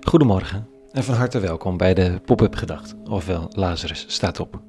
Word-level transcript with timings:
Goedemorgen 0.00 0.68
en 0.92 1.04
van 1.04 1.14
harte 1.14 1.40
welkom 1.40 1.76
bij 1.76 1.94
de 1.94 2.20
Pop-up 2.24 2.54
Gedacht, 2.54 2.94
ofwel 3.04 3.46
Lazarus 3.50 4.04
staat 4.08 4.40
op. 4.40 4.60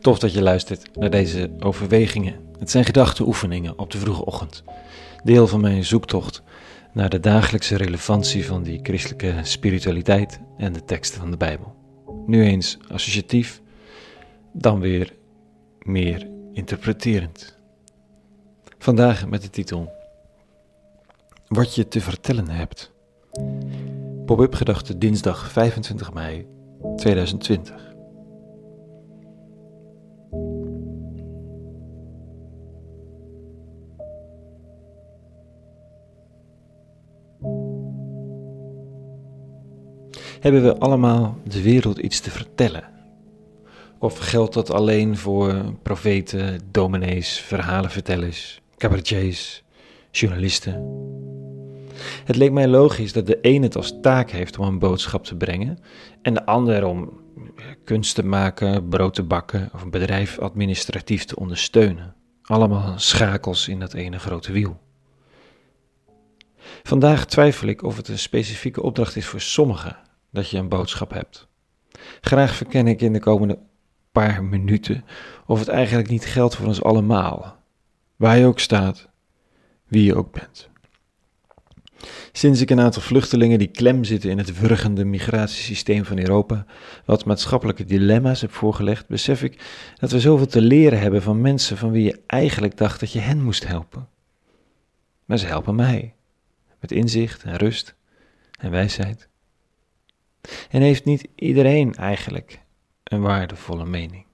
Tof 0.00 0.18
dat 0.18 0.32
je 0.32 0.42
luistert 0.42 0.96
naar 0.96 1.10
deze 1.10 1.50
overwegingen. 1.58 2.34
Het 2.58 2.70
zijn 2.70 2.84
gedachteoefeningen 2.84 3.78
op 3.78 3.90
de 3.90 3.98
vroege 3.98 4.24
ochtend. 4.24 4.64
Deel 5.24 5.46
van 5.46 5.60
mijn 5.60 5.84
zoektocht 5.84 6.42
naar 6.92 7.08
de 7.08 7.20
dagelijkse 7.20 7.76
relevantie 7.76 8.46
van 8.46 8.62
die 8.62 8.80
christelijke 8.82 9.34
spiritualiteit 9.42 10.40
en 10.56 10.72
de 10.72 10.84
teksten 10.84 11.20
van 11.20 11.30
de 11.30 11.36
Bijbel. 11.36 11.74
Nu 12.26 12.44
eens 12.44 12.78
associatief, 12.88 13.60
dan 14.52 14.80
weer 14.80 15.14
meer 15.78 16.28
interpreterend. 16.52 17.58
Vandaag 18.78 19.28
met 19.28 19.42
de 19.42 19.50
titel 19.50 19.92
Wat 21.48 21.74
je 21.74 21.88
te 21.88 22.00
vertellen 22.00 22.48
hebt. 22.48 22.92
Pop-up 24.30 24.54
gedachte 24.54 24.98
dinsdag 24.98 25.52
25 25.52 26.12
mei 26.12 26.46
2020. 26.96 27.74
Hebben 40.40 40.62
we 40.62 40.78
allemaal 40.78 41.36
de 41.44 41.62
wereld 41.62 41.98
iets 41.98 42.20
te 42.20 42.30
vertellen? 42.30 42.84
Of 43.98 44.18
geldt 44.18 44.54
dat 44.54 44.70
alleen 44.70 45.16
voor 45.16 45.74
profeten, 45.82 46.60
dominees, 46.70 47.40
verhalenvertellers, 47.40 48.60
cabaretiers, 48.76 49.64
journalisten? 50.10 51.09
Het 52.24 52.36
leek 52.36 52.52
mij 52.52 52.68
logisch 52.68 53.12
dat 53.12 53.26
de 53.26 53.38
een 53.42 53.62
het 53.62 53.76
als 53.76 54.00
taak 54.00 54.30
heeft 54.30 54.58
om 54.58 54.66
een 54.66 54.78
boodschap 54.78 55.24
te 55.24 55.36
brengen 55.36 55.78
en 56.22 56.34
de 56.34 56.46
ander 56.46 56.84
om 56.86 57.20
kunst 57.84 58.14
te 58.14 58.24
maken, 58.24 58.88
brood 58.88 59.14
te 59.14 59.22
bakken 59.22 59.70
of 59.74 59.82
een 59.82 59.90
bedrijf 59.90 60.38
administratief 60.38 61.24
te 61.24 61.36
ondersteunen. 61.36 62.14
Allemaal 62.42 62.98
schakels 62.98 63.68
in 63.68 63.80
dat 63.80 63.94
ene 63.94 64.18
grote 64.18 64.52
wiel. 64.52 64.80
Vandaag 66.82 67.26
twijfel 67.26 67.68
ik 67.68 67.82
of 67.82 67.96
het 67.96 68.08
een 68.08 68.18
specifieke 68.18 68.82
opdracht 68.82 69.16
is 69.16 69.26
voor 69.26 69.40
sommigen 69.40 69.96
dat 70.30 70.50
je 70.50 70.58
een 70.58 70.68
boodschap 70.68 71.10
hebt. 71.10 71.48
Graag 72.20 72.54
verken 72.54 72.86
ik 72.86 73.00
in 73.00 73.12
de 73.12 73.20
komende 73.20 73.58
paar 74.12 74.44
minuten 74.44 75.04
of 75.46 75.58
het 75.58 75.68
eigenlijk 75.68 76.08
niet 76.08 76.24
geldt 76.24 76.56
voor 76.56 76.66
ons 76.66 76.82
allemaal, 76.82 77.56
waar 78.16 78.38
je 78.38 78.46
ook 78.46 78.60
staat, 78.60 79.08
wie 79.86 80.04
je 80.04 80.14
ook 80.14 80.32
bent. 80.32 80.69
Sinds 82.32 82.60
ik 82.60 82.70
een 82.70 82.80
aantal 82.80 83.02
vluchtelingen 83.02 83.58
die 83.58 83.68
klem 83.68 84.04
zitten 84.04 84.30
in 84.30 84.38
het 84.38 84.60
wurgende 84.60 85.04
migratiesysteem 85.04 86.04
van 86.04 86.18
Europa 86.18 86.66
wat 87.04 87.24
maatschappelijke 87.24 87.84
dilemma's 87.84 88.40
heb 88.40 88.52
voorgelegd, 88.52 89.08
besef 89.08 89.42
ik 89.42 89.64
dat 89.98 90.10
we 90.10 90.20
zoveel 90.20 90.46
te 90.46 90.60
leren 90.60 91.00
hebben 91.00 91.22
van 91.22 91.40
mensen 91.40 91.76
van 91.76 91.90
wie 91.90 92.04
je 92.04 92.20
eigenlijk 92.26 92.76
dacht 92.76 93.00
dat 93.00 93.12
je 93.12 93.18
hen 93.18 93.42
moest 93.42 93.66
helpen. 93.66 94.08
Maar 95.24 95.38
ze 95.38 95.46
helpen 95.46 95.74
mij, 95.74 96.14
met 96.80 96.92
inzicht 96.92 97.42
en 97.42 97.56
rust 97.56 97.94
en 98.58 98.70
wijsheid. 98.70 99.28
En 100.70 100.82
heeft 100.82 101.04
niet 101.04 101.28
iedereen 101.34 101.94
eigenlijk 101.94 102.60
een 103.04 103.20
waardevolle 103.20 103.86
mening? 103.86 104.24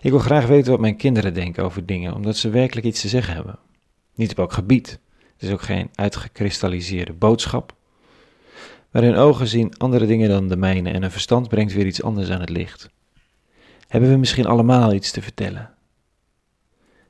Ik 0.00 0.10
wil 0.10 0.18
graag 0.18 0.46
weten 0.46 0.70
wat 0.70 0.80
mijn 0.80 0.96
kinderen 0.96 1.34
denken 1.34 1.64
over 1.64 1.86
dingen, 1.86 2.14
omdat 2.14 2.36
ze 2.36 2.50
werkelijk 2.50 2.86
iets 2.86 3.00
te 3.00 3.08
zeggen 3.08 3.34
hebben. 3.34 3.58
Niet 4.14 4.30
op 4.30 4.38
elk 4.38 4.52
gebied, 4.52 5.00
het 5.40 5.48
is 5.48 5.54
ook 5.54 5.62
geen 5.62 5.90
uitgekristalliseerde 5.94 7.12
boodschap. 7.12 7.74
Maar 8.90 9.02
hun 9.02 9.16
ogen 9.16 9.46
zien 9.46 9.76
andere 9.78 10.06
dingen 10.06 10.28
dan 10.28 10.48
de 10.48 10.56
mijne 10.56 10.90
en 10.90 11.02
hun 11.02 11.10
verstand 11.10 11.48
brengt 11.48 11.72
weer 11.72 11.86
iets 11.86 12.02
anders 12.02 12.30
aan 12.30 12.40
het 12.40 12.48
licht. 12.48 12.90
Hebben 13.88 14.10
we 14.10 14.16
misschien 14.16 14.46
allemaal 14.46 14.92
iets 14.92 15.10
te 15.10 15.22
vertellen? 15.22 15.74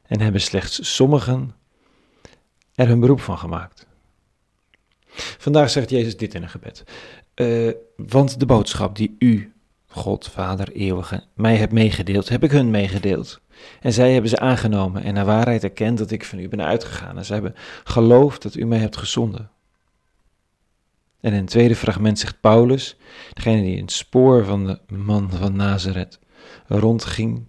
En 0.03 0.21
hebben 0.21 0.41
slechts 0.41 0.95
sommigen 0.95 1.55
er 2.75 2.87
hun 2.87 3.01
beroep 3.01 3.21
van 3.21 3.39
gemaakt? 3.39 3.87
Vandaag 5.39 5.71
zegt 5.71 5.91
Jezus 5.91 6.17
dit 6.17 6.35
in 6.35 6.43
een 6.43 6.49
gebed. 6.49 6.85
Uh, 7.35 7.73
want 7.97 8.41
de 8.41 8.47
boodschap 8.47 8.97
die 8.97 9.17
u, 9.19 9.53
God, 9.93 10.29
Vader, 10.29 10.73
eeuwige, 10.73 11.25
mij 11.35 11.57
hebt 11.57 11.73
meegedeeld, 11.73 12.29
heb 12.29 12.45
ik 12.45 12.51
hun 12.51 12.71
meegedeeld. 12.71 13.41
En 13.81 13.93
zij 13.93 14.13
hebben 14.13 14.31
ze 14.31 14.39
aangenomen 14.39 15.03
en 15.03 15.15
naar 15.15 15.25
waarheid 15.25 15.65
erkend 15.65 15.99
dat 15.99 16.11
ik 16.11 16.25
van 16.25 16.39
u 16.39 16.49
ben 16.49 16.65
uitgegaan. 16.65 17.19
En 17.19 17.25
zij 17.25 17.37
hebben 17.37 17.55
geloofd 17.85 18.43
dat 18.43 18.55
u 18.55 18.65
mij 18.65 18.79
hebt 18.79 18.97
gezonden. 18.97 19.51
En 21.21 21.33
in 21.33 21.41
het 21.41 21.51
tweede 21.51 21.77
fragment 21.77 22.19
zegt 22.19 22.41
Paulus, 22.41 22.97
degene 23.33 23.63
die 23.63 23.77
in 23.77 23.83
het 23.83 23.93
spoor 23.93 24.45
van 24.45 24.67
de 24.67 24.81
man 24.87 25.31
van 25.31 25.57
Nazareth 25.57 26.19
rondging. 26.67 27.45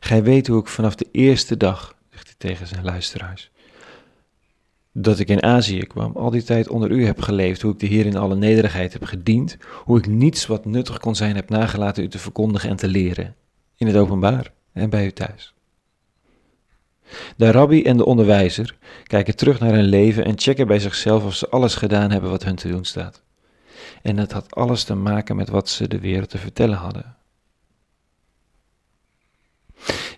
Gij 0.00 0.22
weet 0.22 0.46
hoe 0.46 0.60
ik 0.60 0.68
vanaf 0.68 0.94
de 0.94 1.08
eerste 1.12 1.56
dag, 1.56 1.96
zegt 2.10 2.26
hij 2.26 2.34
tegen 2.38 2.66
zijn 2.66 2.84
luisteraars, 2.84 3.50
dat 4.98 5.18
ik 5.18 5.28
in 5.28 5.42
Azië 5.42 5.78
kwam, 5.78 6.12
al 6.14 6.30
die 6.30 6.42
tijd 6.42 6.68
onder 6.68 6.90
u 6.90 7.06
heb 7.06 7.20
geleefd, 7.20 7.62
hoe 7.62 7.72
ik 7.72 7.78
de 7.78 7.86
Heer 7.86 8.06
in 8.06 8.16
alle 8.16 8.36
nederigheid 8.36 8.92
heb 8.92 9.04
gediend, 9.04 9.56
hoe 9.84 9.98
ik 9.98 10.06
niets 10.06 10.46
wat 10.46 10.64
nuttig 10.64 10.98
kon 10.98 11.14
zijn 11.14 11.36
heb 11.36 11.48
nagelaten 11.48 12.02
u 12.04 12.08
te 12.08 12.18
verkondigen 12.18 12.70
en 12.70 12.76
te 12.76 12.88
leren, 12.88 13.34
in 13.76 13.86
het 13.86 13.96
openbaar 13.96 14.52
en 14.72 14.90
bij 14.90 15.06
u 15.06 15.12
thuis. 15.12 15.54
De 17.36 17.50
rabbi 17.50 17.82
en 17.82 17.96
de 17.96 18.04
onderwijzer 18.04 18.76
kijken 19.02 19.36
terug 19.36 19.60
naar 19.60 19.72
hun 19.72 19.84
leven 19.84 20.24
en 20.24 20.38
checken 20.38 20.66
bij 20.66 20.78
zichzelf 20.78 21.24
of 21.24 21.34
ze 21.34 21.48
alles 21.48 21.74
gedaan 21.74 22.10
hebben 22.10 22.30
wat 22.30 22.44
hun 22.44 22.56
te 22.56 22.68
doen 22.68 22.84
staat. 22.84 23.22
En 24.02 24.16
dat 24.16 24.32
had 24.32 24.54
alles 24.54 24.84
te 24.84 24.94
maken 24.94 25.36
met 25.36 25.48
wat 25.48 25.68
ze 25.68 25.88
de 25.88 26.00
wereld 26.00 26.30
te 26.30 26.38
vertellen 26.38 26.78
hadden. 26.78 27.15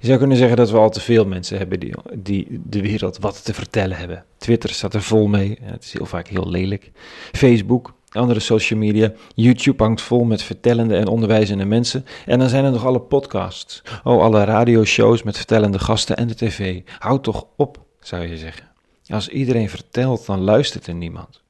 Je 0.00 0.06
zou 0.06 0.18
kunnen 0.18 0.36
zeggen 0.36 0.56
dat 0.56 0.70
we 0.70 0.76
al 0.76 0.90
te 0.90 1.00
veel 1.00 1.24
mensen 1.24 1.58
hebben 1.58 1.80
die, 1.80 1.94
die 2.14 2.60
de 2.64 2.80
wereld 2.80 3.18
wat 3.18 3.44
te 3.44 3.54
vertellen 3.54 3.96
hebben. 3.96 4.24
Twitter 4.36 4.70
staat 4.70 4.94
er 4.94 5.02
vol 5.02 5.26
mee, 5.26 5.58
het 5.62 5.84
is 5.84 5.92
heel 5.92 6.06
vaak 6.06 6.28
heel 6.28 6.50
lelijk. 6.50 6.90
Facebook, 7.32 7.94
andere 8.12 8.40
social 8.40 8.78
media. 8.78 9.12
YouTube 9.34 9.82
hangt 9.82 10.02
vol 10.02 10.24
met 10.24 10.42
vertellende 10.42 10.96
en 10.96 11.06
onderwijzende 11.06 11.64
mensen. 11.64 12.04
En 12.26 12.38
dan 12.38 12.48
zijn 12.48 12.64
er 12.64 12.70
nog 12.70 12.86
alle 12.86 13.00
podcasts. 13.00 13.82
Oh, 14.04 14.22
alle 14.22 14.44
radioshows 14.44 15.22
met 15.22 15.36
vertellende 15.36 15.78
gasten 15.78 16.16
en 16.16 16.28
de 16.28 16.34
tv. 16.34 16.82
Houd 16.98 17.24
toch 17.24 17.46
op, 17.56 17.84
zou 18.00 18.26
je 18.26 18.36
zeggen. 18.36 18.68
Als 19.08 19.28
iedereen 19.28 19.68
vertelt, 19.68 20.26
dan 20.26 20.40
luistert 20.40 20.86
er 20.86 20.94
niemand. 20.94 21.42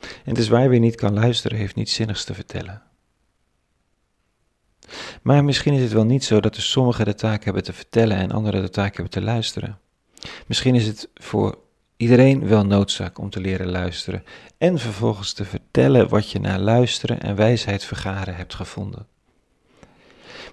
En 0.00 0.08
het 0.32 0.38
is 0.38 0.48
waar 0.48 0.68
wie 0.68 0.80
niet 0.80 0.94
kan 0.94 1.14
luisteren, 1.14 1.58
heeft 1.58 1.74
niets 1.74 1.94
zinnigs 1.94 2.24
te 2.24 2.34
vertellen. 2.34 2.82
Maar 5.26 5.44
misschien 5.44 5.72
is 5.72 5.82
het 5.82 5.92
wel 5.92 6.04
niet 6.04 6.24
zo 6.24 6.40
dat 6.40 6.56
er 6.56 6.62
sommigen 6.62 7.04
de 7.04 7.14
taak 7.14 7.44
hebben 7.44 7.62
te 7.62 7.72
vertellen 7.72 8.16
en 8.16 8.30
anderen 8.30 8.62
de 8.62 8.70
taak 8.70 8.94
hebben 8.94 9.12
te 9.12 9.22
luisteren. 9.22 9.78
Misschien 10.46 10.74
is 10.74 10.86
het 10.86 11.08
voor 11.14 11.58
iedereen 11.96 12.48
wel 12.48 12.66
noodzaak 12.66 13.18
om 13.18 13.30
te 13.30 13.40
leren 13.40 13.70
luisteren 13.70 14.24
en 14.58 14.78
vervolgens 14.78 15.32
te 15.32 15.44
vertellen 15.44 16.08
wat 16.08 16.30
je 16.30 16.40
na 16.40 16.58
luisteren 16.58 17.20
en 17.20 17.36
wijsheid 17.36 17.84
vergaren 17.84 18.36
hebt 18.36 18.54
gevonden. 18.54 19.06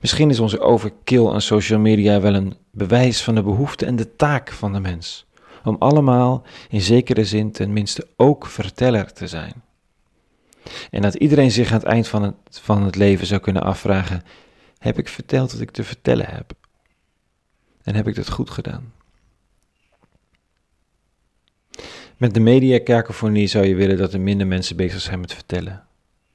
Misschien 0.02 0.30
is 0.30 0.40
onze 0.40 0.60
overkill 0.60 1.28
aan 1.28 1.42
social 1.42 1.80
media 1.80 2.22
wel 2.22 2.34
een 2.34 2.58
bewijs 2.72 3.24
van 3.24 3.36
de 3.36 3.44
behoefte 3.44 3.86
en 3.86 3.96
de 3.96 4.16
taak 4.16 4.52
van 4.52 4.74
de 4.74 4.80
mens, 4.80 5.26
om 5.64 5.76
allemaal 5.80 6.44
in 6.70 6.82
zekere 6.82 7.26
zin 7.26 7.52
tenminste 7.52 8.08
ook 8.16 8.46
verteller 8.46 9.14
te 9.14 9.28
zijn. 9.28 9.54
En 10.90 11.02
dat 11.02 11.14
iedereen 11.14 11.52
zich 11.52 11.72
aan 11.72 11.78
het 11.78 11.88
eind 11.88 12.08
van 12.08 12.24
het, 12.24 12.36
van 12.50 12.84
het 12.84 12.96
leven 12.96 13.28
zou 13.28 13.42
kunnen 13.42 13.64
afvragen: 13.64 14.24
heb 14.84 14.98
ik 14.98 15.08
verteld 15.08 15.52
wat 15.52 15.62
ik 15.62 15.72
te 15.72 15.84
vertellen 15.84 16.26
heb? 16.26 16.54
En 17.84 17.96
heb 17.96 18.08
ik 18.08 18.16
dat 18.16 18.30
goed 18.30 18.50
gedaan? 18.50 18.94
Met 22.18 22.34
de 22.34 22.40
mediakakofonie 22.40 23.48
zou 23.48 23.66
je 23.66 23.76
willen 23.76 23.98
dat 23.98 24.14
er 24.14 24.22
minder 24.22 24.48
mensen 24.48 24.76
bezig 24.76 25.02
zijn 25.02 25.20
met 25.20 25.34
vertellen. 25.34 25.86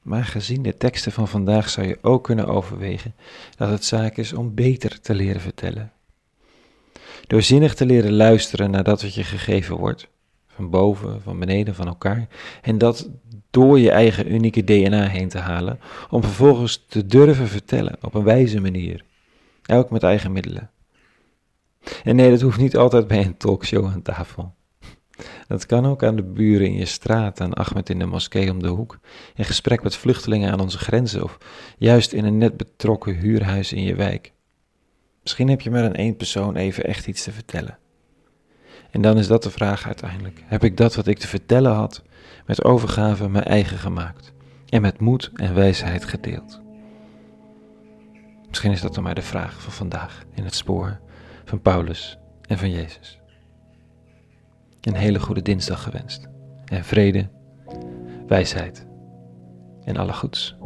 Maar 0.02 0.24
gezien 0.24 0.62
de 0.62 0.76
teksten 0.76 1.12
van 1.12 1.28
vandaag 1.28 1.68
zou 1.68 1.86
je 1.86 1.98
ook 2.02 2.24
kunnen 2.24 2.46
overwegen 2.46 3.14
dat 3.56 3.70
het 3.70 3.84
zaak 3.84 4.16
is 4.16 4.32
om 4.32 4.54
beter 4.54 5.00
te 5.00 5.14
leren 5.14 5.40
vertellen. 5.40 5.92
Door 7.26 7.42
zinnig 7.42 7.74
te 7.74 7.86
leren 7.86 8.12
luisteren 8.12 8.70
naar 8.70 8.84
dat 8.84 9.02
wat 9.02 9.14
je 9.14 9.24
gegeven 9.24 9.76
wordt, 9.76 10.08
van 10.58 10.70
boven, 10.70 11.22
van 11.22 11.38
beneden, 11.38 11.74
van 11.74 11.86
elkaar, 11.86 12.28
en 12.62 12.78
dat 12.78 13.10
door 13.50 13.78
je 13.78 13.90
eigen 13.90 14.32
unieke 14.32 14.64
DNA 14.64 15.06
heen 15.06 15.28
te 15.28 15.38
halen, 15.38 15.80
om 16.10 16.22
vervolgens 16.22 16.84
te 16.88 17.06
durven 17.06 17.48
vertellen 17.48 17.96
op 18.00 18.14
een 18.14 18.24
wijze 18.24 18.60
manier, 18.60 19.04
elk 19.62 19.90
met 19.90 20.02
eigen 20.02 20.32
middelen. 20.32 20.70
En 22.04 22.16
nee, 22.16 22.30
dat 22.30 22.40
hoeft 22.40 22.58
niet 22.58 22.76
altijd 22.76 23.06
bij 23.06 23.24
een 23.24 23.36
talkshow 23.36 23.86
aan 23.86 24.02
tafel. 24.02 24.54
Dat 25.48 25.66
kan 25.66 25.86
ook 25.86 26.02
aan 26.02 26.16
de 26.16 26.22
buren 26.22 26.66
in 26.66 26.76
je 26.76 26.84
straat, 26.84 27.40
aan 27.40 27.54
Ahmed 27.54 27.90
in 27.90 27.98
de 27.98 28.06
moskee 28.06 28.50
om 28.50 28.62
de 28.62 28.68
hoek, 28.68 28.98
in 29.34 29.44
gesprek 29.44 29.82
met 29.82 29.96
vluchtelingen 29.96 30.52
aan 30.52 30.60
onze 30.60 30.78
grenzen 30.78 31.22
of 31.22 31.38
juist 31.78 32.12
in 32.12 32.24
een 32.24 32.38
net 32.38 32.56
betrokken 32.56 33.14
huurhuis 33.14 33.72
in 33.72 33.82
je 33.82 33.94
wijk. 33.94 34.32
Misschien 35.22 35.48
heb 35.48 35.60
je 35.60 35.70
maar 35.70 35.84
aan 35.84 35.94
één 35.94 36.16
persoon 36.16 36.56
even 36.56 36.84
echt 36.84 37.06
iets 37.06 37.22
te 37.22 37.32
vertellen. 37.32 37.78
En 38.90 39.02
dan 39.02 39.18
is 39.18 39.26
dat 39.26 39.42
de 39.42 39.50
vraag 39.50 39.86
uiteindelijk. 39.86 40.42
Heb 40.46 40.64
ik 40.64 40.76
dat 40.76 40.94
wat 40.94 41.06
ik 41.06 41.18
te 41.18 41.26
vertellen 41.26 41.72
had 41.72 42.02
met 42.46 42.64
overgave 42.64 43.28
mijn 43.28 43.44
eigen 43.44 43.78
gemaakt 43.78 44.32
en 44.68 44.82
met 44.82 45.00
moed 45.00 45.30
en 45.34 45.54
wijsheid 45.54 46.04
gedeeld? 46.04 46.60
Misschien 48.48 48.72
is 48.72 48.80
dat 48.80 48.94
dan 48.94 49.02
maar 49.02 49.14
de 49.14 49.22
vraag 49.22 49.62
van 49.62 49.72
vandaag 49.72 50.22
in 50.34 50.44
het 50.44 50.54
spoor 50.54 51.00
van 51.44 51.60
Paulus 51.60 52.18
en 52.46 52.58
van 52.58 52.70
Jezus. 52.70 53.20
Een 54.80 54.94
hele 54.94 55.20
goede 55.20 55.42
dinsdag 55.42 55.82
gewenst 55.82 56.28
en 56.64 56.84
vrede, 56.84 57.28
wijsheid 58.26 58.86
en 59.84 59.96
alle 59.96 60.12
goeds. 60.12 60.56